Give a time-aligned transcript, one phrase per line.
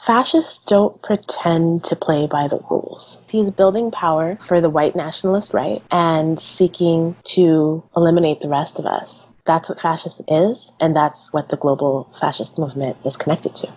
[0.00, 3.20] Fascists don't pretend to play by the rules.
[3.30, 8.86] He's building power for the white nationalist right and seeking to eliminate the rest of
[8.86, 9.26] us.
[9.44, 13.68] That's what fascism is, and that's what the global fascist movement is connected to.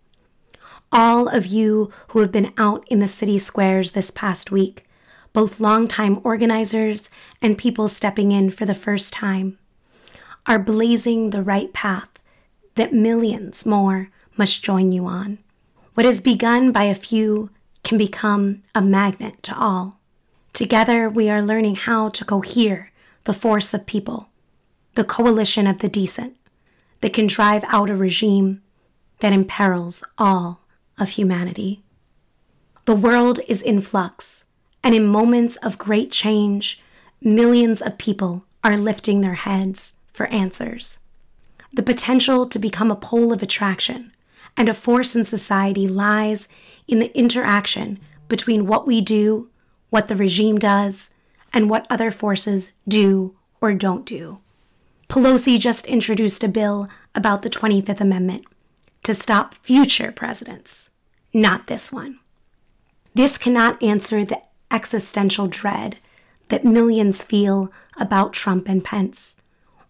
[0.91, 4.85] All of you who have been out in the city squares this past week,
[5.33, 7.09] both longtime organizers
[7.41, 9.59] and people stepping in for the first time,
[10.47, 12.09] are blazing the right path
[12.75, 15.39] that millions more must join you on.
[15.95, 17.51] What has begun by a few
[17.85, 19.98] can become a magnet to all.
[20.53, 22.91] Together, we are learning how to cohere
[23.25, 24.29] the force of people,
[24.95, 26.37] the coalition of the decent
[27.01, 28.63] that can drive out a regime
[29.21, 30.61] that imperils all
[30.99, 31.83] of humanity.
[32.87, 34.47] The world is in flux,
[34.83, 36.83] and in moments of great change,
[37.21, 41.01] millions of people are lifting their heads for answers.
[41.73, 44.13] The potential to become a pole of attraction
[44.57, 46.49] and a force in society lies
[46.87, 49.51] in the interaction between what we do
[49.91, 51.11] what the regime does,
[51.53, 54.39] and what other forces do or don't do.
[55.09, 58.45] Pelosi just introduced a bill about the 25th Amendment
[59.03, 60.91] to stop future presidents,
[61.33, 62.19] not this one.
[63.15, 64.41] This cannot answer the
[64.71, 65.99] existential dread
[66.49, 69.41] that millions feel about Trump and Pence,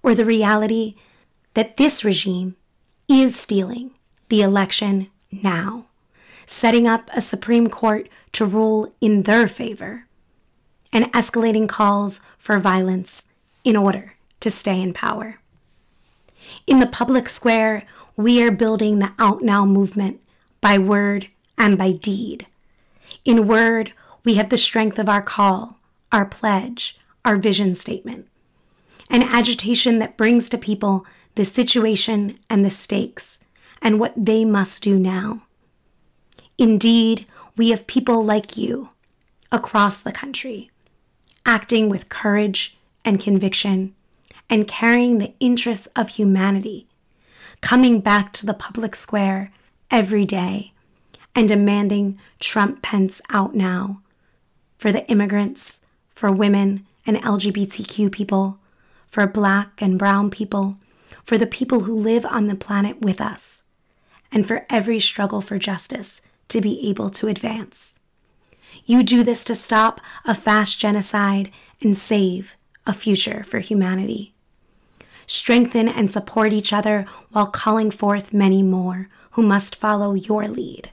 [0.03, 0.95] or the reality
[1.55, 2.57] that this regime
[3.09, 3.91] is stealing
[4.29, 5.88] the election now,
[6.49, 10.07] setting up a Supreme Court to rule in their favor,
[10.93, 13.29] and escalating calls for violence
[13.65, 15.39] in order to stay in power.
[16.67, 20.21] In the public square, we are building the Out Now movement
[20.63, 22.47] by word and by deed.
[23.27, 23.93] In word,
[24.25, 25.77] we have the strength of our call,
[26.11, 28.27] our pledge, our vision statement,
[29.11, 31.05] an agitation that brings to people
[31.35, 33.41] the situation and the stakes
[33.83, 35.43] and what they must do now.
[36.59, 37.25] Indeed,
[37.57, 38.91] we have people like you
[39.53, 40.73] across the country,
[41.47, 43.95] acting with courage and conviction
[44.51, 46.89] and carrying the interests of humanity,
[47.61, 49.53] coming back to the public square
[49.89, 50.73] every day
[51.33, 54.01] and demanding Trump Pence out now
[54.79, 58.59] for the immigrants, for women and LGBTQ people,
[59.07, 60.77] for black and brown people,
[61.23, 63.63] for the people who live on the planet with us,
[64.33, 67.99] and for every struggle for justice to be able to advance.
[68.85, 71.51] You do this to stop a fast genocide
[71.83, 74.35] and save a future for humanity.
[75.27, 80.91] Strengthen and support each other while calling forth many more who must follow your lead.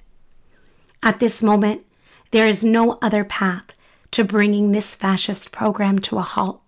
[1.01, 1.85] At this moment,
[2.31, 3.67] there is no other path
[4.11, 6.61] to bringing this fascist program to a halt.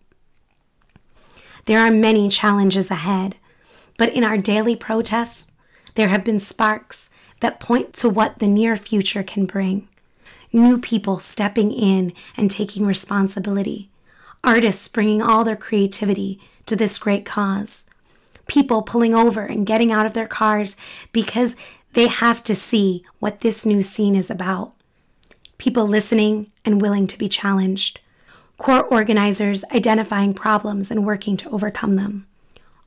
[1.66, 3.36] There are many challenges ahead,
[3.98, 5.52] but in our daily protests,
[5.96, 7.10] there have been sparks
[7.40, 9.88] that point to what the near future can bring.
[10.52, 13.90] New people stepping in and taking responsibility.
[14.44, 17.90] Artists bringing all their creativity to this great cause,
[18.48, 20.76] people pulling over and getting out of their cars
[21.12, 21.56] because
[21.94, 24.74] they have to see what this new scene is about,
[25.58, 28.00] people listening and willing to be challenged,
[28.58, 32.26] core organizers identifying problems and working to overcome them.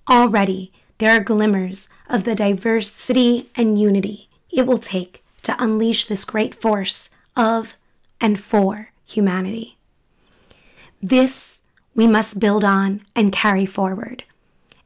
[0.09, 6.25] Already, there are glimmers of the diversity and unity it will take to unleash this
[6.25, 7.77] great force of
[8.21, 9.79] and for humanity.
[11.03, 11.63] This
[11.95, 14.25] we must build on and carry forward.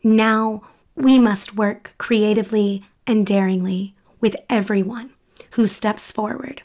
[0.03, 0.63] Now
[0.95, 5.11] we must work creatively and daringly with everyone
[5.53, 6.63] who steps forward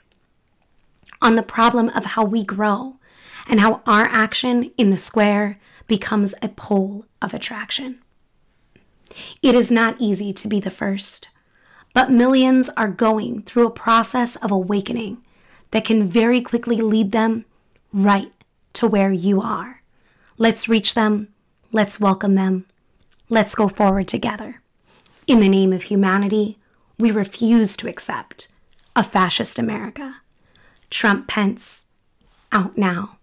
[1.21, 2.95] on the problem of how we grow
[3.47, 7.99] and how our action in the square becomes a pole of attraction.
[9.41, 11.27] It is not easy to be the first,
[11.93, 15.17] but millions are going through a process of awakening
[15.71, 17.45] that can very quickly lead them
[17.91, 18.31] right
[18.73, 19.81] to where you are.
[20.37, 21.29] Let's reach them.
[21.71, 22.65] Let's welcome them.
[23.29, 24.61] Let's go forward together.
[25.27, 26.57] In the name of humanity,
[26.97, 28.47] we refuse to accept
[28.95, 30.17] a fascist America.
[30.89, 31.85] Trump Pence,
[32.51, 33.17] out now.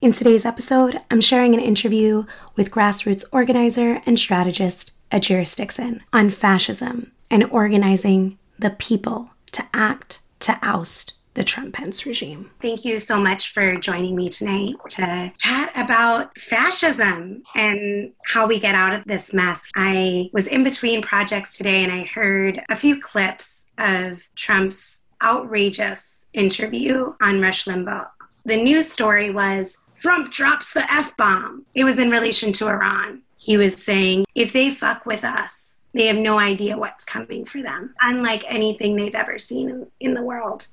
[0.00, 2.24] In today's episode, I'm sharing an interview
[2.54, 10.20] with grassroots organizer and strategist Ejeris Dixon on fascism and organizing the people to act
[10.40, 12.50] to oust the Trump Pence regime.
[12.60, 18.58] Thank you so much for joining me tonight to chat about fascism and how we
[18.58, 19.70] get out of this mess.
[19.76, 26.28] I was in between projects today and I heard a few clips of Trump's outrageous
[26.32, 28.08] interview on Rush Limbaugh.
[28.44, 31.64] The news story was Trump drops the F bomb.
[31.74, 33.22] It was in relation to Iran.
[33.36, 37.62] He was saying, if they fuck with us, they have no idea what's coming for
[37.62, 40.66] them, unlike anything they've ever seen in, in the world.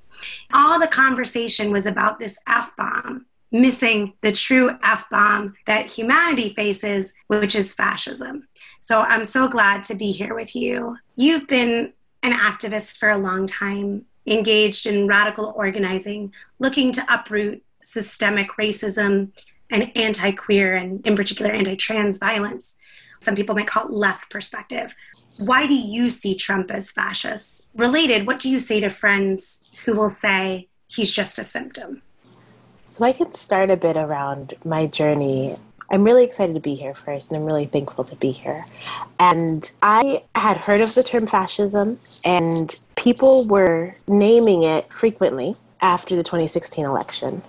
[0.53, 6.53] All the conversation was about this F bomb, missing the true F bomb that humanity
[6.53, 8.47] faces, which is fascism.
[8.81, 10.97] So I'm so glad to be here with you.
[11.15, 17.63] You've been an activist for a long time, engaged in radical organizing, looking to uproot
[17.81, 19.31] systemic racism
[19.71, 22.77] and anti queer and, in particular, anti trans violence
[23.19, 24.95] some people might call it left perspective.
[25.37, 27.69] Why do you see Trump as fascist?
[27.75, 32.01] Related, what do you say to friends who will say he's just a symptom?
[32.85, 35.57] So I can start a bit around my journey.
[35.91, 38.65] I'm really excited to be here first, and I'm really thankful to be here.
[39.19, 46.15] And I had heard of the term fascism, and people were naming it frequently after
[46.15, 47.41] the 2016 election.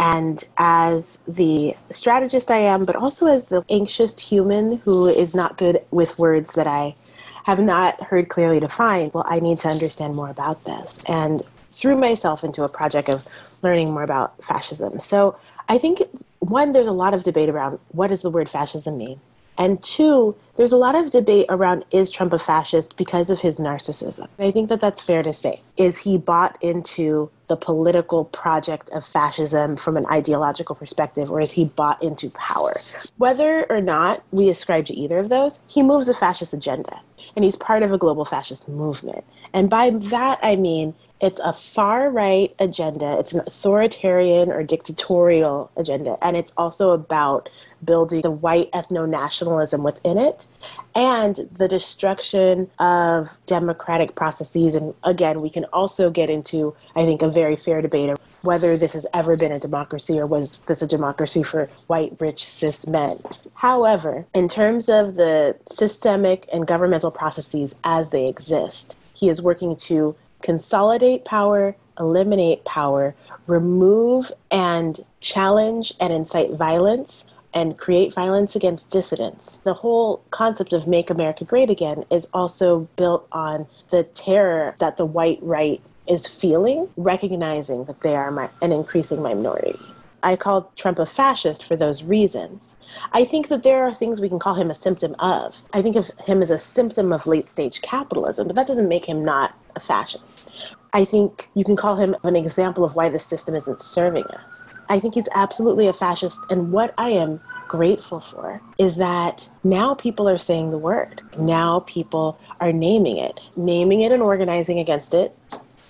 [0.00, 5.58] And as the strategist I am, but also as the anxious human who is not
[5.58, 6.96] good with words that I
[7.44, 11.00] have not heard clearly defined, well, I need to understand more about this.
[11.06, 11.42] And
[11.72, 13.28] threw myself into a project of
[13.62, 15.00] learning more about fascism.
[15.00, 15.36] So
[15.68, 16.02] I think,
[16.38, 19.20] one, there's a lot of debate around what does the word fascism mean?
[19.60, 23.58] And two, there's a lot of debate around is Trump a fascist because of his
[23.58, 24.26] narcissism.
[24.38, 25.60] I think that that's fair to say.
[25.76, 31.50] Is he bought into the political project of fascism from an ideological perspective, or is
[31.50, 32.80] he bought into power?
[33.18, 36.98] Whether or not we ascribe to either of those, he moves a fascist agenda,
[37.36, 39.24] and he's part of a global fascist movement.
[39.52, 43.18] And by that, I mean it's a far right agenda.
[43.18, 46.16] It's an authoritarian or dictatorial agenda.
[46.22, 47.48] And it's also about
[47.84, 50.46] building the white ethno nationalism within it
[50.94, 54.74] and the destruction of democratic processes.
[54.74, 58.78] And again, we can also get into, I think, a very fair debate of whether
[58.78, 62.86] this has ever been a democracy or was this a democracy for white, rich, cis
[62.86, 63.18] men.
[63.54, 69.76] However, in terms of the systemic and governmental processes as they exist, he is working
[69.76, 73.14] to consolidate power, eliminate power,
[73.46, 79.56] remove and challenge and incite violence, and create violence against dissidents.
[79.64, 84.96] The whole concept of Make America Great Again is also built on the terror that
[84.96, 89.78] the white right is feeling, recognizing that they are an increasing minority.
[90.22, 92.76] I call Trump a fascist for those reasons.
[93.12, 95.56] I think that there are things we can call him a symptom of.
[95.72, 99.06] I think of him as a symptom of late stage capitalism, but that doesn't make
[99.06, 100.50] him not a fascist.
[100.92, 104.68] I think you can call him an example of why the system isn't serving us.
[104.88, 109.94] I think he's absolutely a fascist, and what I am grateful for is that now
[109.94, 111.20] people are saying the word.
[111.38, 115.36] Now people are naming it, naming it and organizing against it.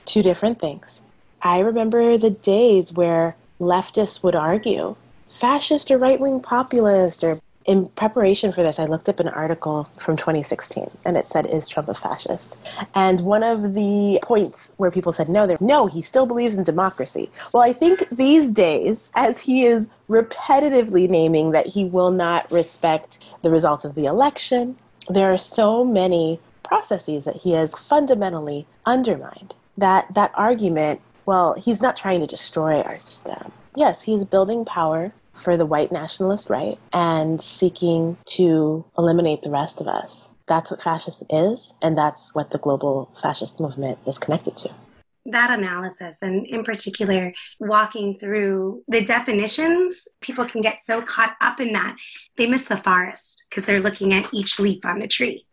[0.05, 1.01] Two different things.
[1.41, 4.97] I remember the days where leftists would argue
[5.29, 9.89] fascist or right wing populist or in preparation for this, I looked up an article
[9.99, 12.57] from 2016 and it said, Is Trump a fascist?
[12.95, 17.31] And one of the points where people said, No, no, he still believes in democracy.
[17.53, 23.19] Well, I think these days, as he is repetitively naming that he will not respect
[23.43, 24.77] the results of the election,
[25.09, 31.81] there are so many processes that he has fundamentally undermined that that argument well, he's
[31.81, 33.53] not trying to destroy our system.
[33.77, 39.81] Yes, he's building power for the white nationalist right and seeking to eliminate the rest
[39.81, 40.29] of us.
[40.49, 44.71] That's what fascism is, and that's what the global fascist movement is connected to
[45.33, 51.61] that analysis and in particular walking through the definitions people can get so caught up
[51.61, 51.97] in that
[52.37, 55.45] they miss the forest because they're looking at each leaf on the tree.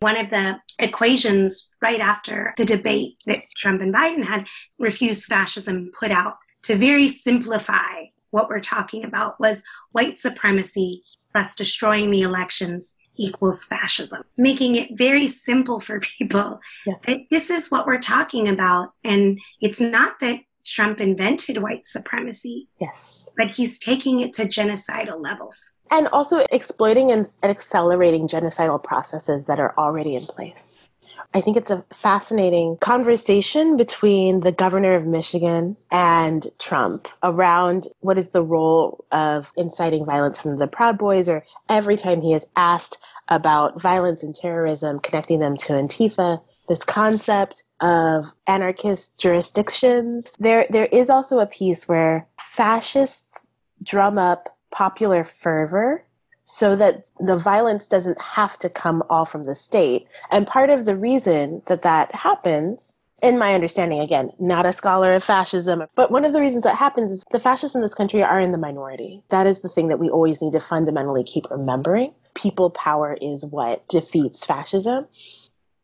[0.00, 4.46] One of the equations right after the debate that trump and biden had
[4.78, 9.62] refuse fascism put out to very simplify what we're talking about was
[9.92, 11.02] white supremacy
[11.32, 16.94] plus destroying the elections equals fascism, making it very simple for people yeah.
[17.06, 18.92] that this is what we're talking about.
[19.04, 22.68] And it's not that Trump invented white supremacy.
[22.80, 23.26] Yes.
[23.36, 25.74] But he's taking it to genocidal levels.
[25.90, 30.88] And also exploiting and accelerating genocidal processes that are already in place.
[31.34, 38.18] I think it's a fascinating conversation between the governor of Michigan and Trump around what
[38.18, 42.46] is the role of inciting violence from the Proud Boys, or every time he is
[42.56, 50.34] asked about violence and terrorism, connecting them to Antifa, this concept of anarchist jurisdictions.
[50.38, 53.46] There, there is also a piece where fascists
[53.82, 56.05] drum up popular fervor
[56.46, 60.06] so that the violence doesn't have to come all from the state.
[60.30, 65.12] And part of the reason that that happens, in my understanding, again, not a scholar
[65.12, 68.22] of fascism, but one of the reasons that happens is the fascists in this country
[68.22, 69.22] are in the minority.
[69.28, 72.14] That is the thing that we always need to fundamentally keep remembering.
[72.34, 75.06] People power is what defeats fascism.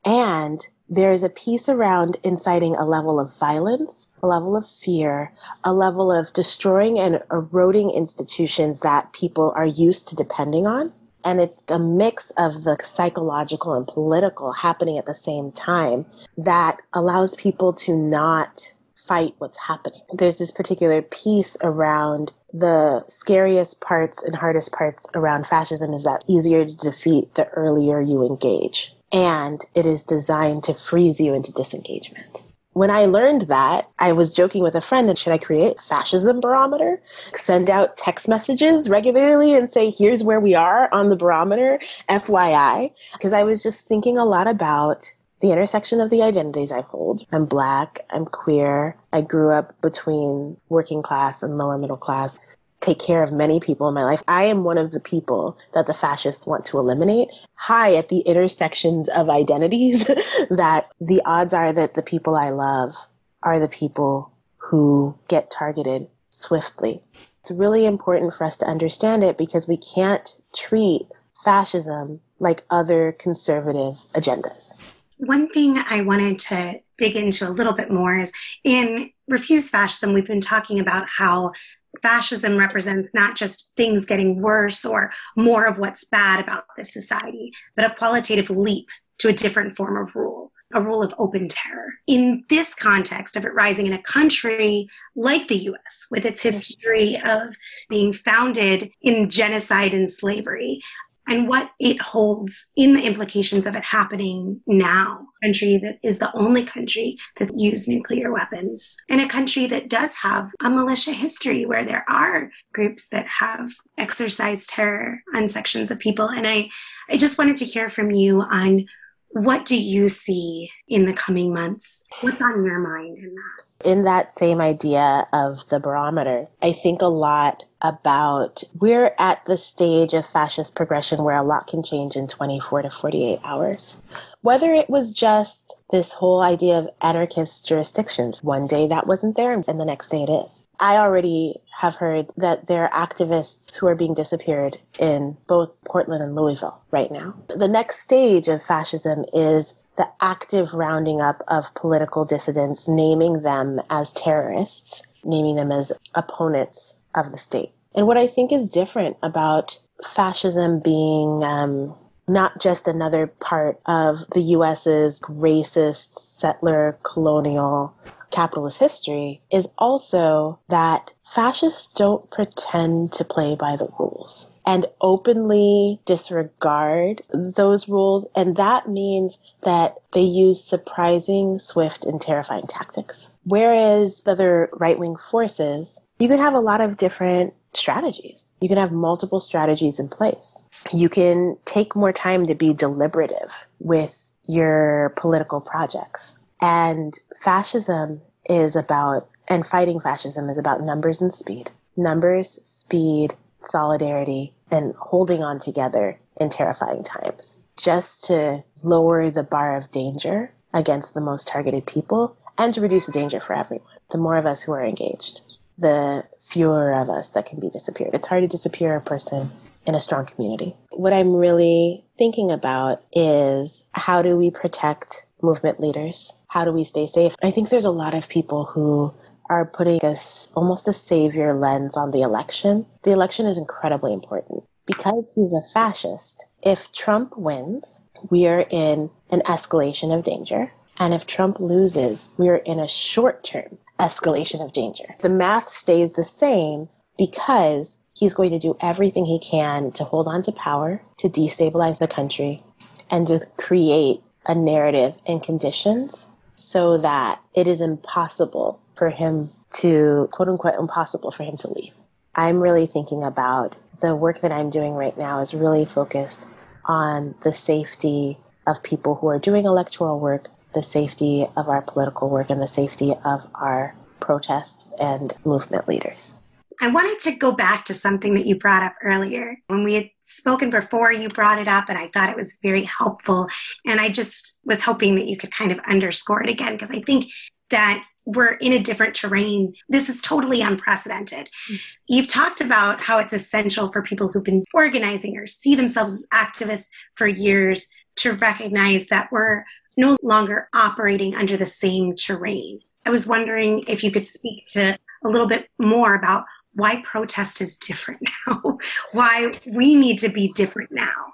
[0.04, 5.33] And there's a piece around inciting a level of violence, a level of fear,
[5.65, 10.93] a level of destroying and eroding institutions that people are used to depending on.
[11.25, 16.05] And it's a mix of the psychological and political happening at the same time
[16.37, 20.01] that allows people to not fight what's happening.
[20.12, 26.25] There's this particular piece around the scariest parts and hardest parts around fascism is that
[26.29, 31.52] easier to defeat the earlier you engage and it is designed to freeze you into
[31.52, 32.42] disengagement.
[32.75, 36.40] When I learned that, I was joking with a friend and should I create fascism
[36.40, 37.02] barometer?
[37.35, 41.78] Send out text messages regularly and say, here's where we are on the barometer,
[42.09, 42.90] FYI.
[43.12, 47.26] Because I was just thinking a lot about the intersection of the identities I hold.
[47.31, 52.40] I'm black, I'm queer, I grew up between working class and lower middle class
[52.83, 54.23] take care of many people in my life.
[54.29, 57.31] I am one of the people that the fascists want to eliminate.
[57.55, 60.05] High at the intersections of identities,
[60.51, 62.95] that the odds are that the people I love
[63.43, 67.01] are the people who get targeted swiftly.
[67.41, 71.07] It's really important for us to understand it because we can't treat
[71.45, 74.75] fascism like other conservative agendas.
[75.19, 78.33] One thing I wanted to dig into a little bit more is
[78.65, 81.53] in Refuse Fascism, we've been talking about how
[82.01, 87.53] fascism represents not just things getting worse or more of what's bad about this society,
[87.77, 91.95] but a qualitative leap to a different form of rule, a rule of open terror.
[92.09, 97.21] In this context of it rising in a country like the US, with its history
[97.25, 97.57] of
[97.89, 100.81] being founded in genocide and slavery,
[101.29, 105.26] and what it holds in the implications of it happening now.
[105.43, 109.88] A country that is the only country that used nuclear weapons, and a country that
[109.88, 115.91] does have a militia history where there are groups that have exercised terror on sections
[115.91, 116.29] of people.
[116.29, 116.71] And I,
[117.09, 118.87] I just wanted to hear from you on
[119.33, 122.05] what do you see in the coming months?
[122.21, 123.89] What's on your mind in that?
[123.89, 129.59] In that same idea of the barometer, I think a lot about we're at the
[129.59, 133.97] stage of fascist progression where a lot can change in 24 to 48 hours.
[134.43, 139.53] Whether it was just this whole idea of anarchist jurisdictions, one day that wasn't there
[139.53, 140.67] and the next day it is.
[140.81, 146.23] I already have heard that there are activists who are being disappeared in both Portland
[146.23, 147.35] and Louisville right now.
[147.49, 153.81] The next stage of fascism is the active rounding up of political dissidents, naming them
[153.91, 157.73] as terrorists, naming them as opponents of the state.
[157.95, 161.95] And what I think is different about fascism being um,
[162.26, 167.95] not just another part of the US's racist, settler, colonial,
[168.33, 176.01] capitalist history is also that fascists don't pretend to play by the rules and openly
[176.05, 178.29] disregard those rules.
[178.35, 183.31] And that means that they use surprising, swift, and terrifying tactics.
[183.45, 188.45] Whereas the other right wing forces, you can have a lot of different strategies.
[188.61, 190.59] You can have multiple strategies in place.
[190.93, 196.35] You can take more time to be deliberative with your political projects.
[196.62, 201.71] And fascism is about, and fighting fascism is about numbers and speed.
[201.97, 207.59] Numbers, speed, solidarity, and holding on together in terrifying times.
[207.76, 213.07] Just to lower the bar of danger against the most targeted people and to reduce
[213.07, 213.87] the danger for everyone.
[214.11, 215.40] The more of us who are engaged
[215.78, 218.14] the fewer of us that can be disappeared.
[218.14, 219.50] It's hard to disappear a person
[219.87, 220.76] in a strong community.
[220.90, 226.33] What I'm really thinking about is how do we protect movement leaders?
[226.52, 227.35] How do we stay safe?
[227.42, 229.14] I think there's a lot of people who
[229.49, 232.85] are putting us almost a savior lens on the election.
[233.04, 236.44] The election is incredibly important because he's a fascist.
[236.62, 240.71] If Trump wins, we are in an escalation of danger.
[240.99, 245.14] And if Trump loses, we're in a short term escalation of danger.
[245.21, 250.28] The math stays the same because he's going to do everything he can to hold
[250.28, 252.62] on to power, to destabilize the country,
[253.11, 256.28] and to create a narrative and conditions
[256.62, 261.92] so that it is impossible for him to, quote unquote, impossible for him to leave.
[262.35, 266.47] I'm really thinking about the work that I'm doing right now is really focused
[266.85, 272.28] on the safety of people who are doing electoral work, the safety of our political
[272.28, 276.37] work, and the safety of our protests and movement leaders.
[276.81, 279.57] I wanted to go back to something that you brought up earlier.
[279.67, 282.85] When we had spoken before, you brought it up, and I thought it was very
[282.85, 283.49] helpful.
[283.87, 287.00] And I just was hoping that you could kind of underscore it again, because I
[287.02, 287.31] think
[287.71, 289.75] that we're in a different terrain.
[289.88, 291.49] This is totally unprecedented.
[291.71, 291.76] Mm-hmm.
[292.09, 296.26] You've talked about how it's essential for people who've been organizing or see themselves as
[296.33, 299.64] activists for years to recognize that we're
[299.97, 302.81] no longer operating under the same terrain.
[303.05, 307.61] I was wondering if you could speak to a little bit more about why protest
[307.61, 308.79] is different now,
[309.12, 311.33] why we need to be different now.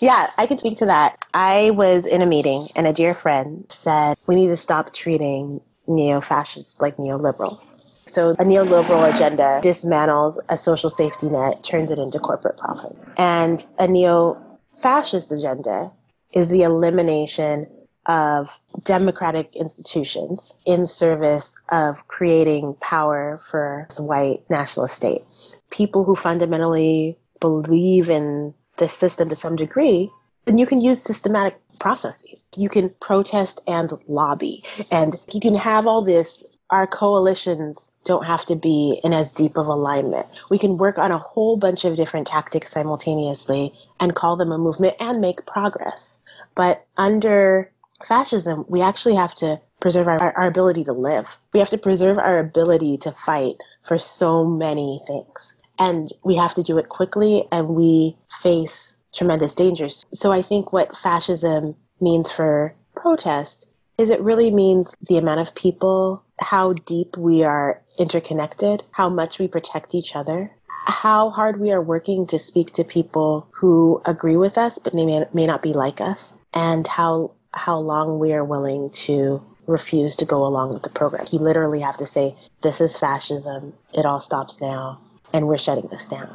[0.00, 1.24] Yeah, I can speak to that.
[1.34, 5.60] I was in a meeting and a dear friend said, We need to stop treating
[5.86, 7.80] neo fascists like neoliberals.
[8.06, 12.96] So, a neoliberal agenda dismantles a social safety net, turns it into corporate profit.
[13.16, 14.42] And a neo
[14.82, 15.90] fascist agenda
[16.32, 17.66] is the elimination
[18.06, 25.22] of democratic institutions in service of creating power for white nationalist state.
[25.70, 30.10] People who fundamentally believe in the system to some degree,
[30.44, 32.44] then you can use systematic processes.
[32.56, 36.44] You can protest and lobby, and you can have all this.
[36.70, 40.26] Our coalitions don't have to be in as deep of alignment.
[40.50, 44.58] We can work on a whole bunch of different tactics simultaneously and call them a
[44.58, 46.20] movement and make progress.
[46.54, 47.70] But under
[48.04, 51.38] fascism, we actually have to preserve our, our ability to live.
[51.52, 55.54] We have to preserve our ability to fight for so many things.
[55.78, 60.04] And we have to do it quickly, and we face tremendous dangers.
[60.14, 65.54] So I think what fascism means for protest is it really means the amount of
[65.54, 70.50] people, how deep we are interconnected, how much we protect each other,
[70.86, 75.24] how hard we are working to speak to people who agree with us but may,
[75.32, 80.24] may not be like us, and how how long we are willing to refuse to
[80.24, 81.26] go along with the program.
[81.30, 85.00] You literally have to say, This is fascism, it all stops now,
[85.32, 86.28] and we're shutting this down.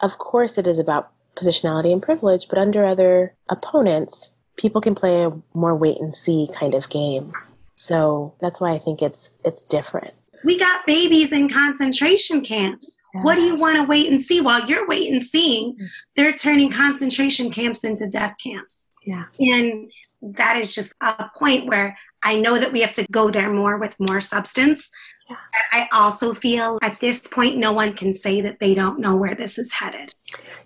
[0.00, 5.24] Of course, it is about positionality and privilege, but under other opponents, people can play
[5.24, 7.32] a more wait and see kind of game.
[7.76, 10.14] So that's why I think it's it's different.
[10.44, 12.98] We got babies in concentration camps.
[13.14, 13.22] Yeah.
[13.22, 14.40] What do you want to wait and see?
[14.40, 15.86] While you're wait and seeing, mm.
[16.16, 18.88] they're turning concentration camps into death camps.
[19.04, 19.24] Yeah.
[19.38, 19.90] And
[20.22, 23.78] that is just a point where I know that we have to go there more
[23.78, 24.90] with more substance.
[25.28, 25.36] Yeah.
[25.72, 29.34] I also feel at this point, no one can say that they don't know where
[29.34, 30.14] this is headed.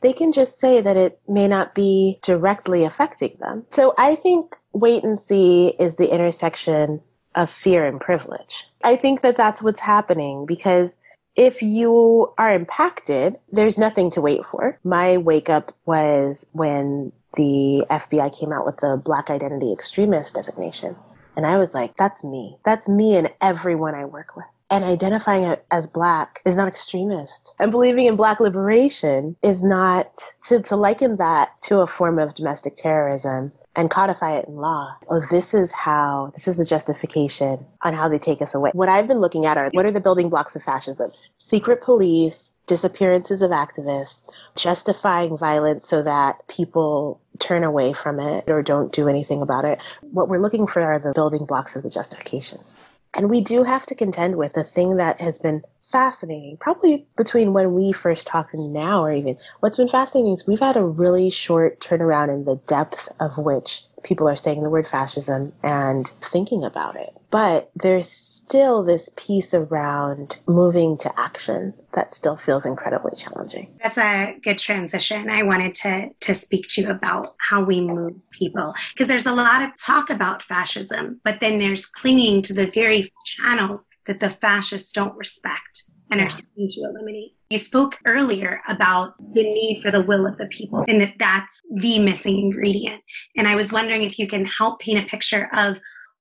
[0.01, 3.64] They can just say that it may not be directly affecting them.
[3.71, 7.01] So I think wait and see is the intersection
[7.35, 8.67] of fear and privilege.
[8.83, 10.99] I think that that's what's happening because
[11.37, 14.79] if you are impacted, there's nothing to wait for.
[14.85, 20.97] My wake up was when the FBI came out with the Black Identity Extremist designation.
[21.37, 22.57] And I was like, that's me.
[22.64, 24.47] That's me and everyone I work with.
[24.70, 27.55] And identifying as Black is not extremist.
[27.59, 30.11] And believing in Black liberation is not
[30.44, 34.95] to, to liken that to a form of domestic terrorism and codify it in law.
[35.09, 38.71] Oh, this is how, this is the justification on how they take us away.
[38.73, 41.11] What I've been looking at are what are the building blocks of fascism?
[41.39, 48.63] Secret police, disappearances of activists, justifying violence so that people turn away from it or
[48.63, 49.79] don't do anything about it.
[50.01, 52.77] What we're looking for are the building blocks of the justifications.
[53.16, 57.53] And we do have to contend with the thing that has been fascinating, probably between
[57.53, 59.37] when we first talked and now, or even.
[59.61, 63.85] What's been fascinating is we've had a really short turnaround in the depth of which
[64.05, 67.11] people are saying the word fascism and thinking about it.
[67.31, 73.77] But there's still this piece around moving to action that still feels incredibly challenging.
[73.83, 75.29] That's a good transition.
[75.31, 79.35] I wanted to, to speak to you about how we move people because there's a
[79.35, 84.31] lot of talk about fascism, but then there's clinging to the very channels that the
[84.31, 87.34] fascists don't respect and are seeking to eliminate.
[87.50, 91.61] You spoke earlier about the need for the will of the people and that that's
[91.76, 93.02] the missing ingredient.
[93.37, 95.78] And I was wondering if you can help paint a picture of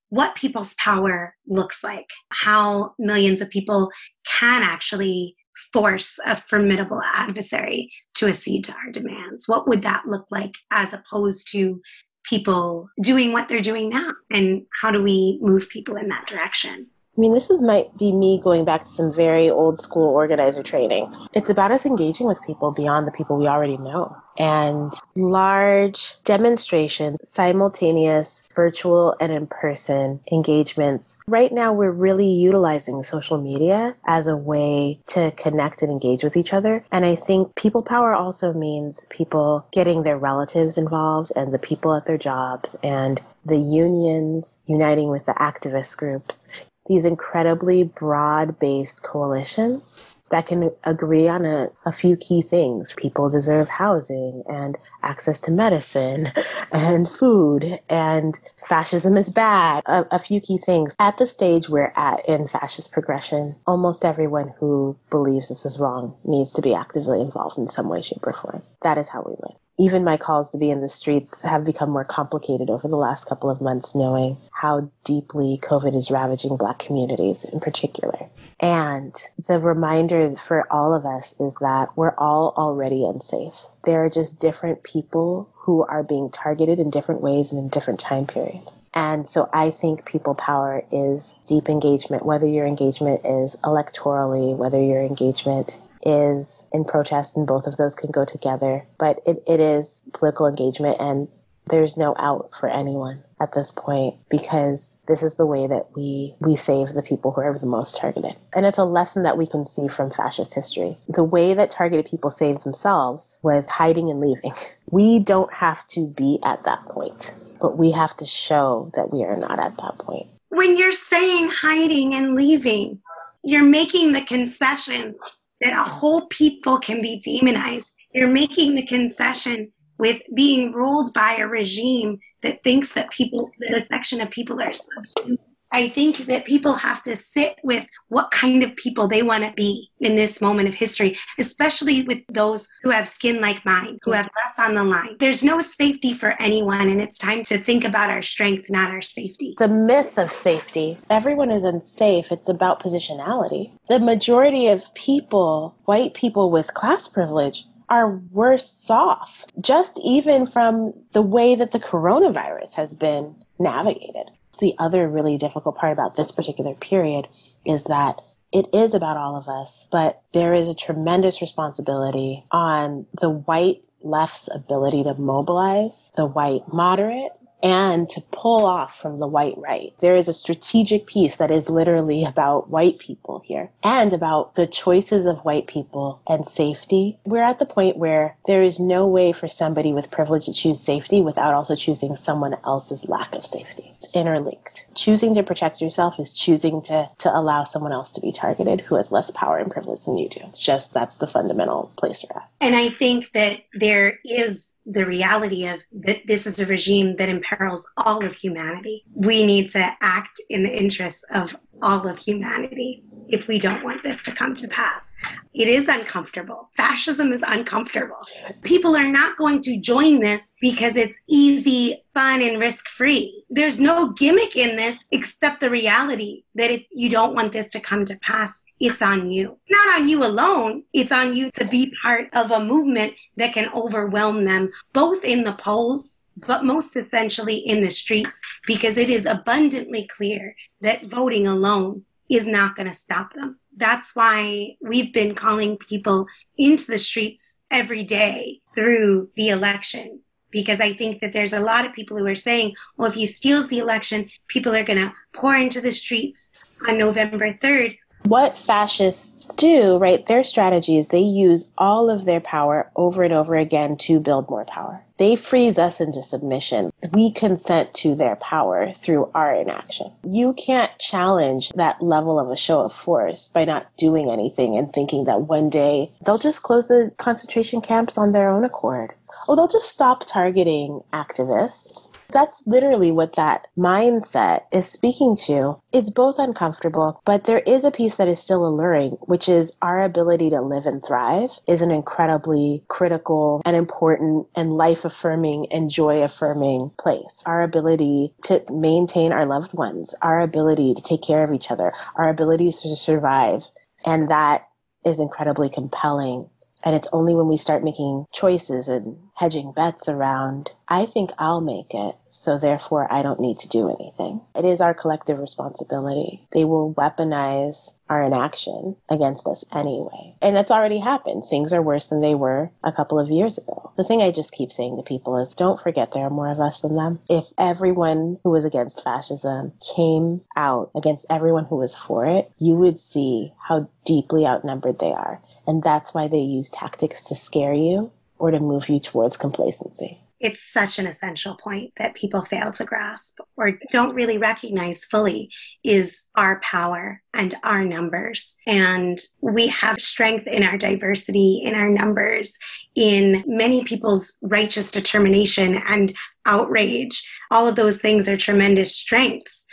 [0.10, 3.90] what people's power looks like, how millions of people
[4.26, 5.36] can actually
[5.72, 9.48] force a formidable adversary to accede to our demands.
[9.48, 11.82] What would that look like as opposed to
[12.24, 14.12] people doing what they're doing now?
[14.32, 16.88] And how do we move people in that direction?
[17.16, 20.64] I mean, this is might be me going back to some very old school organizer
[20.64, 21.14] training.
[21.34, 24.18] It's about us engaging with people beyond the people we already know.
[24.40, 31.20] And large demonstration, simultaneous virtual and in person engagements.
[31.28, 36.36] Right now, we're really utilizing social media as a way to connect and engage with
[36.36, 36.84] each other.
[36.92, 41.94] And I think people power also means people getting their relatives involved and the people
[41.94, 46.48] at their jobs and the unions uniting with the activist groups,
[46.88, 52.94] these incredibly broad based coalitions that can agree on a, a, few key things.
[52.98, 56.32] People deserve housing and access to medicine
[56.72, 59.84] and food, and fascism is bad.
[59.86, 60.96] A, a few key things.
[61.00, 66.16] At the stage we're at in fascist progression, almost everyone who believes this is wrong
[66.26, 68.64] needs to be actively involved in some way, shape, or form.
[68.82, 71.90] That is how we win even my calls to be in the streets have become
[71.90, 76.80] more complicated over the last couple of months, knowing how deeply COVID is ravaging Black
[76.80, 78.30] communities in particular.
[78.60, 79.16] And
[79.48, 83.56] the reminder for all of us is that we're all already unsafe.
[83.84, 88.00] There are just different people who are being targeted in different ways and in different
[88.00, 88.62] time period.
[88.94, 94.82] And so I think people power is deep engagement, whether your engagement is electorally, whether
[94.82, 98.86] your engagement is in protest, and both of those can go together.
[98.98, 101.28] But it, it is political engagement, and
[101.68, 106.36] there's no out for anyone at this point because this is the way that we
[106.42, 108.36] we save the people who are the most targeted.
[108.54, 110.98] And it's a lesson that we can see from fascist history.
[111.08, 114.54] The way that targeted people saved themselves was hiding and leaving.
[114.92, 119.24] We don't have to be at that point but we have to show that we
[119.24, 120.28] are not at that point.
[120.50, 123.00] When you're saying hiding and leaving
[123.44, 125.16] you're making the concession
[125.64, 127.88] that a whole people can be demonized.
[128.14, 133.78] You're making the concession with being ruled by a regime that thinks that people, that
[133.78, 135.40] a section of people are subhuman.
[135.74, 139.52] I think that people have to sit with what kind of people they want to
[139.54, 144.12] be in this moment of history, especially with those who have skin like mine, who
[144.12, 145.16] have less on the line.
[145.20, 149.02] There's no safety for anyone, and it's time to think about our strength, not our
[149.02, 149.56] safety.
[149.58, 153.72] The myth of safety everyone is unsafe, it's about positionality.
[153.90, 160.94] The majority of people, white people with class privilege, are worse off, just even from
[161.12, 164.32] the way that the coronavirus has been navigated.
[164.64, 167.28] The other really difficult part about this particular period
[167.66, 168.22] is that
[168.54, 173.86] it is about all of us, but there is a tremendous responsibility on the white
[174.04, 179.94] left's ability to mobilize the white moderate and to pull off from the white right.
[180.02, 184.68] There is a strategic piece that is literally about white people here and about the
[184.68, 187.18] choices of white people and safety.
[187.26, 190.82] We're at the point where there is no way for somebody with privilege to choose
[190.82, 193.94] safety without also choosing someone else's lack of safety.
[193.96, 194.86] It's interlinked.
[194.96, 198.96] Choosing to protect yourself is choosing to, to allow someone else to be targeted who
[198.96, 200.42] has less power and privilege than you do.
[200.44, 202.50] It's just that's the fundamental place we're at.
[202.60, 207.30] And I think that there is the reality of that this is a regime that
[207.54, 209.04] imperils all of humanity.
[209.14, 214.04] We need to act in the interests of all of humanity if we don't want
[214.04, 215.16] this to come to pass.
[215.54, 216.70] It is uncomfortable.
[216.78, 218.20] Fascism is uncomfortable.
[218.64, 223.44] People are not going to join this because it's easy, fun, and risk free.
[223.50, 227.80] There's no gimmick in this except the reality that if you don't want this to
[227.80, 229.58] come to pass, it's on you.
[229.70, 230.84] Not on you alone.
[230.94, 235.44] It's on you to be part of a movement that can overwhelm them, both in
[235.44, 241.48] the polls but most essentially in the streets, because it is abundantly clear that voting
[241.48, 243.60] alone is not going to stop them.
[243.76, 250.22] That's why we've been calling people into the streets every day through the election.
[250.52, 253.26] Because I think that there's a lot of people who are saying, well, if he
[253.26, 256.52] steals the election, people are going to pour into the streets
[256.88, 262.40] on November 3rd what fascists do, right, their strategy is they use all of their
[262.40, 265.02] power over and over again to build more power.
[265.18, 266.92] They freeze us into submission.
[267.12, 270.12] We consent to their power through our inaction.
[270.24, 274.92] You can't challenge that level of a show of force by not doing anything and
[274.92, 279.14] thinking that one day they'll just close the concentration camps on their own accord
[279.48, 282.12] oh, they'll just stop targeting activists.
[282.30, 285.80] That's literally what that mindset is speaking to.
[285.92, 290.02] It's both uncomfortable, but there is a piece that is still alluring, which is our
[290.02, 295.90] ability to live and thrive is an incredibly critical and important and life affirming and
[295.90, 297.44] joy affirming place.
[297.46, 301.94] Our ability to maintain our loved ones, our ability to take care of each other,
[302.16, 303.64] our ability to survive.
[304.06, 304.68] And that
[305.06, 306.50] is incredibly compelling
[306.86, 311.60] and it's only when we start making choices and hedging bets around I think I'll
[311.60, 314.42] make it, so therefore I don't need to do anything.
[314.54, 316.48] It is our collective responsibility.
[316.52, 320.36] They will weaponize our inaction against us anyway.
[320.40, 321.46] And that's already happened.
[321.50, 323.92] Things are worse than they were a couple of years ago.
[323.98, 326.60] The thing I just keep saying to people is don't forget there are more of
[326.60, 327.22] us than them.
[327.28, 332.76] If everyone who was against fascism came out against everyone who was for it, you
[332.76, 335.42] would see how deeply outnumbered they are.
[335.66, 340.20] And that's why they use tactics to scare you or to move you towards complacency.
[340.44, 345.50] It's such an essential point that people fail to grasp or don't really recognize fully
[345.86, 348.58] is our power and our numbers.
[348.68, 352.60] And we have strength in our diversity, in our numbers,
[352.94, 356.14] in many people's righteous determination and
[356.46, 357.26] outrage.
[357.50, 359.66] All of those things are tremendous strengths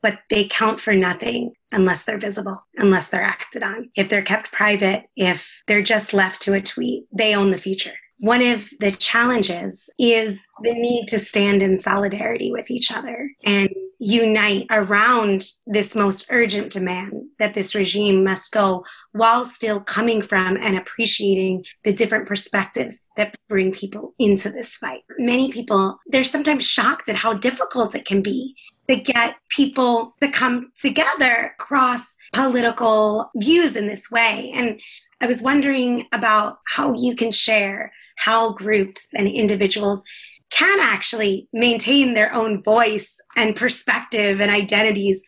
[0.00, 3.90] but they count for nothing unless they're visible, unless they're acted on.
[3.96, 7.94] If they're kept private, if they're just left to a tweet, they own the future.
[8.18, 13.68] One of the challenges is the need to stand in solidarity with each other and
[14.00, 20.56] unite around this most urgent demand that this regime must go while still coming from
[20.60, 25.02] and appreciating the different perspectives that bring people into this fight.
[25.18, 28.54] Many people, they're sometimes shocked at how difficult it can be
[28.88, 34.52] to get people to come together across political views in this way.
[34.54, 34.80] And
[35.20, 40.02] I was wondering about how you can share how groups and individuals
[40.50, 45.22] can actually maintain their own voice and perspective and identities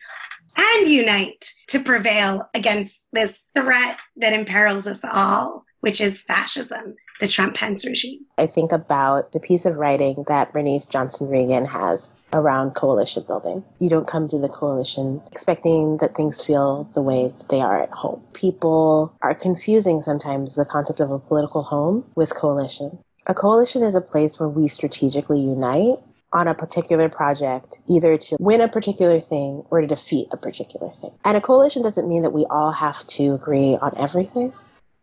[0.57, 7.27] and unite to prevail against this threat that imperils us all, which is fascism the
[7.27, 8.25] Trump Pence regime.
[8.37, 13.63] I think about the piece of writing that Bernice Johnson Reagon has around coalition building.
[13.79, 17.91] You don't come to the coalition expecting that things feel the way they are at
[17.91, 18.23] home.
[18.33, 22.99] People are confusing sometimes the concept of a political home with coalition.
[23.27, 25.99] A coalition is a place where we strategically unite
[26.33, 30.89] on a particular project, either to win a particular thing or to defeat a particular
[30.89, 31.11] thing.
[31.25, 34.53] And a coalition doesn't mean that we all have to agree on everything.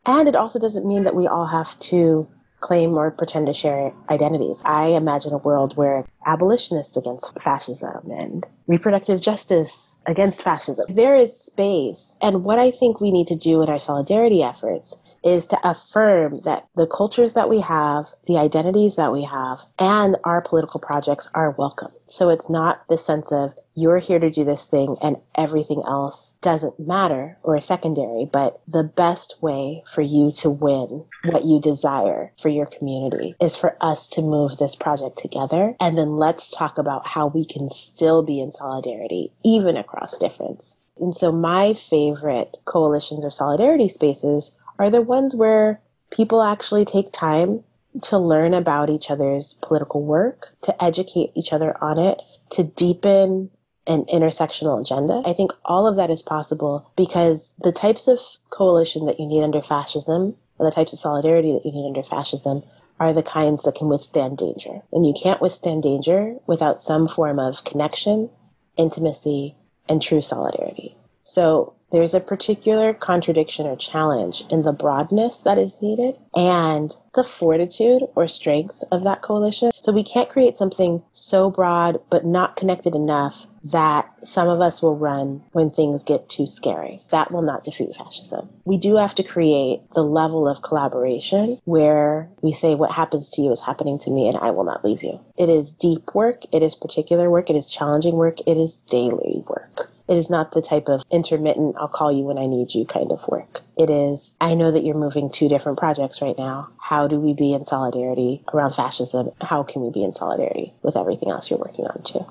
[0.06, 2.26] And it also doesn't mean that we all have to
[2.60, 4.62] claim or pretend to share identities.
[4.64, 10.86] I imagine a world where abolitionists against fascism and reproductive justice against fascism.
[10.88, 12.18] There is space.
[12.20, 16.40] And what I think we need to do in our solidarity efforts is to affirm
[16.44, 21.28] that the cultures that we have, the identities that we have, and our political projects
[21.34, 21.92] are welcome.
[22.06, 26.32] So it's not the sense of you're here to do this thing and everything else
[26.40, 31.60] doesn't matter or is secondary, but the best way for you to win what you
[31.60, 35.76] desire for your community is for us to move this project together.
[35.80, 40.78] And then let's talk about how we can still be in solidarity, even across difference.
[41.00, 47.12] And so my favorite coalitions or solidarity spaces are the ones where people actually take
[47.12, 47.64] time
[48.02, 53.50] to learn about each other's political work, to educate each other on it, to deepen
[53.86, 55.22] an intersectional agenda.
[55.24, 58.18] I think all of that is possible because the types of
[58.50, 62.02] coalition that you need under fascism and the types of solidarity that you need under
[62.02, 62.62] fascism
[63.00, 64.82] are the kinds that can withstand danger.
[64.92, 68.28] And you can't withstand danger without some form of connection,
[68.76, 69.54] intimacy,
[69.88, 70.96] and true solidarity.
[71.28, 77.22] So there's a particular contradiction or challenge in the broadness that is needed and the
[77.22, 79.70] fortitude or strength of that coalition.
[79.78, 84.80] So we can't create something so broad but not connected enough that some of us
[84.80, 87.02] will run when things get too scary.
[87.10, 88.48] That will not defeat fascism.
[88.64, 93.42] We do have to create the level of collaboration where we say, What happens to
[93.42, 95.20] you is happening to me, and I will not leave you.
[95.36, 99.44] It is deep work, it is particular work, it is challenging work, it is daily
[99.46, 99.90] work.
[100.08, 103.12] It is not the type of intermittent, I'll call you when I need you kind
[103.12, 103.60] of work.
[103.76, 106.70] It is, I know that you're moving two different projects right now.
[106.80, 109.30] How do we be in solidarity around fascism?
[109.42, 112.24] How can we be in solidarity with everything else you're working on too?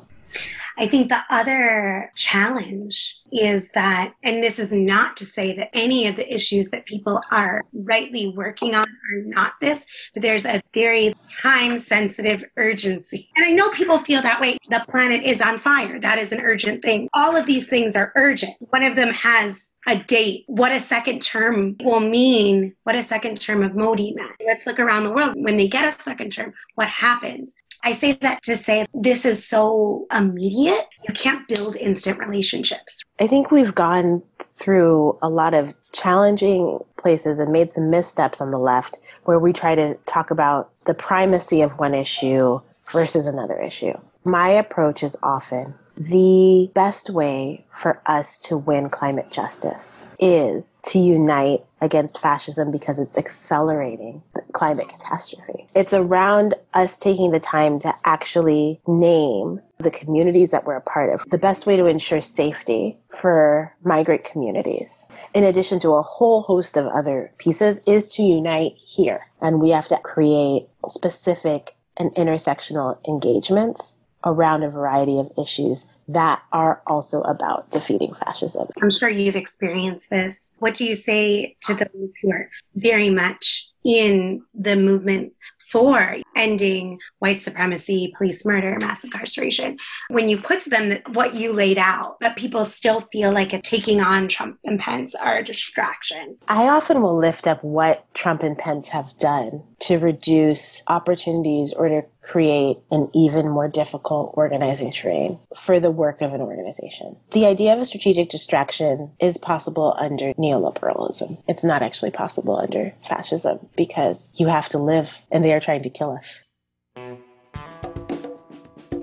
[0.78, 6.08] I think the other challenge is that, and this is not to say that any
[6.08, 10.62] of the issues that people are rightly working on are not this, but there's a
[10.74, 13.30] very time sensitive urgency.
[13.36, 14.58] And I know people feel that way.
[14.70, 16.00] The planet is on fire.
[16.00, 17.10] That is an urgent thing.
[17.14, 18.54] All of these things are urgent.
[18.70, 23.40] One of them has a date, what a second term will mean, what a second
[23.40, 24.34] term of Modi meant.
[24.46, 25.34] Let's look around the world.
[25.36, 27.56] When they get a second term, what happens?
[27.88, 30.90] I say that to say this is so immediate.
[31.08, 33.02] You can't build instant relationships.
[33.22, 34.22] I think we've gone
[34.54, 39.54] through a lot of challenging places and made some missteps on the left where we
[39.54, 42.60] try to talk about the primacy of one issue
[42.92, 43.94] versus another issue.
[44.26, 51.00] My approach is often the best way for us to win climate justice is to
[51.00, 55.66] unite against fascism because it's accelerating the climate catastrophe.
[55.76, 61.14] It's around us taking the time to actually name the communities that we're a part
[61.14, 66.42] of, the best way to ensure safety for migrant communities, in addition to a whole
[66.42, 69.22] host of other pieces, is to unite here.
[69.42, 73.96] And we have to create specific and intersectional engagements
[74.28, 78.68] around a variety of issues that are also about defeating fascism.
[78.82, 80.54] I'm sure you've experienced this.
[80.60, 85.40] What do you say to those who are very much in the movements
[85.72, 89.78] for ending white supremacy, police murder, mass incarceration.
[90.10, 93.62] When you put to them what you laid out, but people still feel like a
[93.62, 96.38] taking on Trump and Pence are a distraction.
[96.48, 101.88] I often will lift up what Trump and Pence have done to reduce opportunities or
[101.88, 107.16] to create an even more difficult organizing terrain for the work of an organization.
[107.32, 111.42] The idea of a strategic distraction is possible under neoliberalism.
[111.48, 115.84] It's not actually possible under fascism because you have to live and they are trying
[115.84, 116.42] to kill us.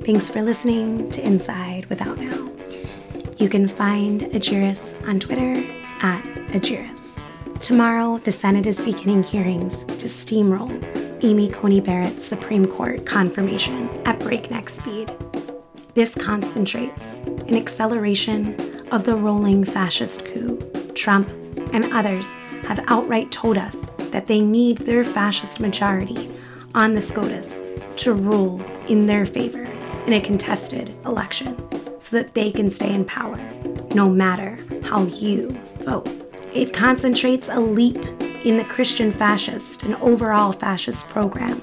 [0.05, 2.51] Thanks for listening to Inside Without Now.
[3.39, 5.55] You can find Ejeris on Twitter
[6.01, 7.23] at Ejeris.
[7.64, 14.20] Tomorrow, the Senate is beginning hearings to steamroll Amy Coney Barrett's Supreme Court confirmation at
[14.20, 15.11] breakneck speed.
[15.94, 18.55] This concentrates an acceleration
[18.92, 20.59] of the rolling fascist coup.
[20.94, 21.31] Trump
[21.72, 22.27] and others
[22.64, 23.77] have outright told us
[24.11, 26.31] that they need their fascist majority
[26.74, 27.62] on the SCOTUS
[27.96, 29.64] to rule in their favor
[30.07, 31.57] in a contested election
[31.98, 33.38] so that they can stay in power,
[33.94, 36.24] no matter how you vote.
[36.55, 37.99] It concentrates a leap
[38.45, 41.61] in the Christian fascist and overall fascist program,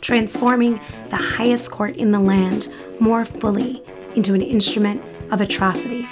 [0.00, 3.82] transforming the highest court in the land more fully
[4.16, 6.08] into an instrument of atrocity,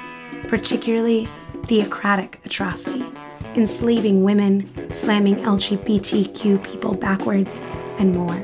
[0.49, 1.31] particularly
[1.65, 3.07] theocratic atrocity,
[3.55, 7.63] enslaving women, slamming LGBTQ people backwards,
[7.99, 8.37] and more.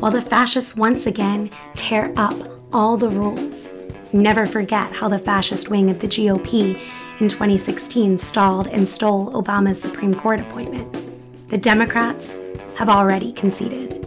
[0.00, 2.34] While the fascists once again tear up
[2.72, 3.74] all the rules,
[4.12, 6.80] never forget how the fascist wing of the GOP
[7.22, 10.92] in 2016 stalled and stole Obama's Supreme Court appointment.
[11.50, 12.40] The Democrats
[12.74, 14.02] have already conceded.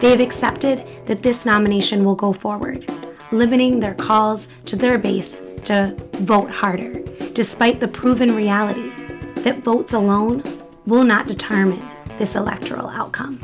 [0.00, 2.86] They have accepted that this nomination will go forward,
[3.32, 7.00] limiting their calls to their base to vote harder,
[7.32, 8.90] despite the proven reality
[9.36, 10.42] that votes alone
[10.84, 11.82] will not determine
[12.18, 13.40] this electoral outcome,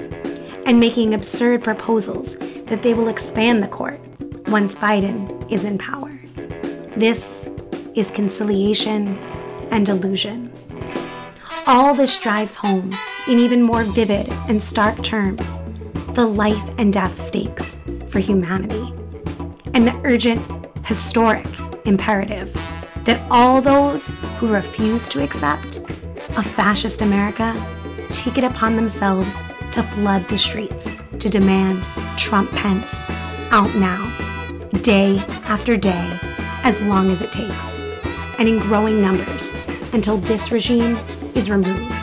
[0.66, 3.98] and making absurd proposals that they will expand the court
[4.48, 6.12] once Biden is in power.
[6.98, 7.48] This
[7.96, 9.18] is conciliation
[9.70, 10.52] and delusion.
[11.66, 12.94] All this drives home,
[13.26, 15.58] in even more vivid and stark terms,
[16.12, 17.78] the life and death stakes
[18.08, 18.92] for humanity,
[19.74, 20.40] and the urgent,
[20.84, 21.46] historic
[21.86, 22.52] imperative
[23.04, 25.78] that all those who refuse to accept
[26.36, 27.54] a fascist America
[28.10, 29.36] take it upon themselves
[29.72, 31.82] to flood the streets to demand
[32.16, 32.94] Trump Pence
[33.50, 34.04] out now,
[34.82, 36.18] day after day,
[36.66, 37.78] as long as it takes
[38.40, 39.54] and in growing numbers
[39.92, 40.96] until this regime
[41.36, 41.94] is removed.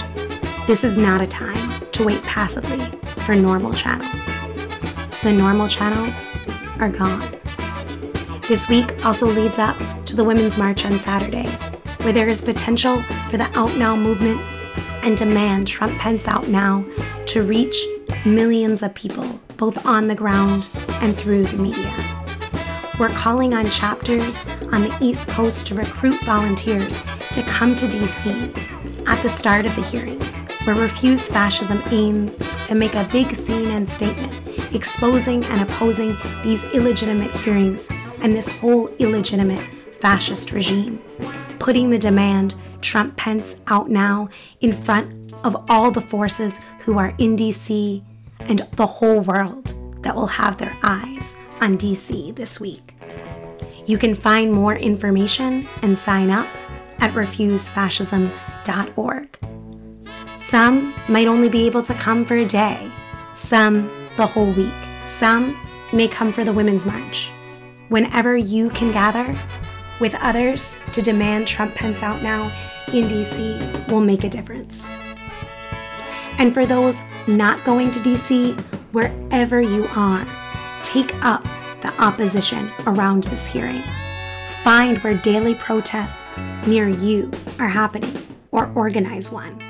[0.67, 2.79] This is not a time to wait passively
[3.25, 4.25] for normal channels.
[5.21, 6.31] The normal channels
[6.79, 7.19] are gone.
[8.47, 11.49] This week also leads up to the Women's March on Saturday,
[12.03, 14.39] where there is potential for the Out Now movement
[15.03, 16.85] and demand Trump Pence out now
[17.25, 17.75] to reach
[18.25, 20.69] millions of people, both on the ground
[21.01, 21.91] and through the media.
[22.97, 24.37] We're calling on chapters
[24.73, 26.97] on the East Coast to recruit volunteers
[27.31, 32.73] to come to DC at the start of the hearings, where Refuse Fascism aims to
[32.73, 34.33] make a big scene and statement
[34.73, 37.87] exposing and opposing these illegitimate hearings
[38.21, 39.61] and this whole illegitimate
[39.93, 40.97] fascist regime,
[41.59, 44.27] putting the demand Trump Pence out now
[44.59, 48.03] in front of all the forces who are in DC
[48.39, 52.92] and the whole world that will have their eyes on DC this week.
[53.85, 56.47] You can find more information and sign up
[56.99, 59.37] at refusefascism.org.
[60.37, 62.89] Some might only be able to come for a day,
[63.35, 64.71] some the whole week,
[65.03, 65.59] some
[65.91, 67.29] may come for the Women's March.
[67.89, 69.35] Whenever you can gather
[69.99, 72.43] with others to demand Trump Pence out now
[72.93, 74.89] in DC will make a difference.
[76.37, 78.59] And for those not going to DC,
[78.91, 80.25] wherever you are,
[80.83, 81.45] take up
[81.83, 83.83] the opposition around this hearing.
[84.63, 87.29] Find where daily protests near you
[87.59, 88.17] are happening
[88.51, 89.61] or organize one.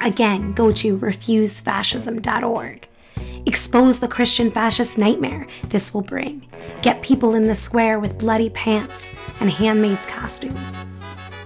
[0.00, 2.88] Again, go to refusefascism.org.
[3.44, 6.48] Expose the Christian fascist nightmare this will bring.
[6.80, 10.76] Get people in the square with bloody pants and handmaids' costumes.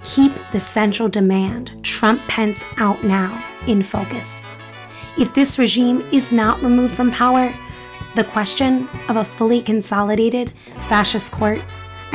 [0.05, 4.47] Keep the central demand, Trump Pence out now, in focus.
[5.19, 7.55] If this regime is not removed from power,
[8.17, 10.51] the question of a fully consolidated
[10.89, 11.63] fascist court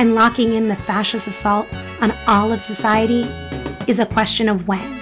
[0.00, 1.66] and locking in the fascist assault
[2.00, 3.22] on all of society
[3.86, 4.98] is a question of when,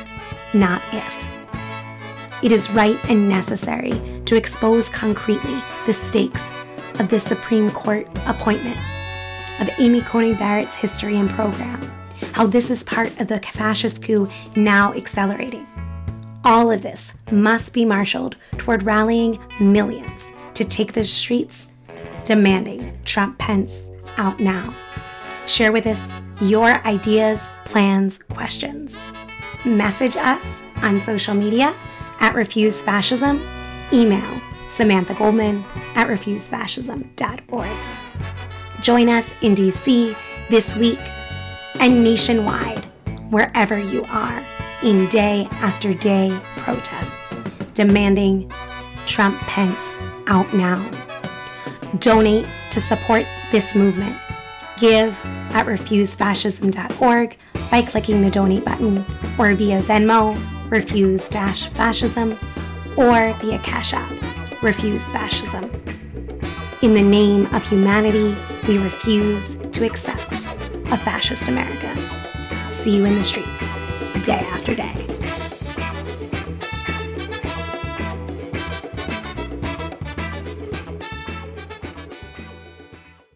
[0.53, 1.15] not if.
[2.43, 3.93] It is right and necessary
[4.27, 6.53] to expose concretely the stakes
[6.99, 8.77] of this Supreme Court appointment,
[9.59, 11.81] of Amy Coney Barrett's history and program,
[12.33, 15.67] how this is part of the fascist coup now accelerating.
[16.45, 21.73] All of this must be marshaled toward rallying millions to take the streets,
[22.25, 23.85] demanding Trump Pence
[24.17, 24.75] out now.
[25.47, 26.07] Share with us
[26.41, 29.03] your ideas, plans, questions.
[29.65, 31.75] Message us on social media
[32.21, 33.43] at Refuse Fascism.
[33.93, 35.65] Email Samantha Goldman
[35.95, 37.77] at refusefascism.org.
[38.81, 40.17] Join us in DC
[40.49, 41.01] this week
[41.81, 42.85] and nationwide,
[43.31, 44.43] wherever you are,
[44.83, 47.41] in day after day protests
[47.75, 48.51] demanding
[49.07, 50.79] Trump Pence out now.
[51.99, 54.17] Donate to support this movement.
[54.79, 55.19] Give
[55.53, 57.37] at refusefascism.org
[57.71, 59.05] by clicking the donate button
[59.39, 60.39] or via Venmo,
[60.71, 62.39] refuse fascism,
[62.97, 65.65] or via Cash App, refuse fascism.
[66.83, 68.35] In the name of humanity,
[68.67, 71.95] we refuse to accept a fascist America.
[72.71, 73.80] See you in the streets
[74.23, 75.10] day after day.